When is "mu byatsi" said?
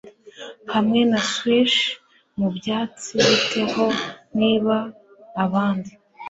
2.37-3.13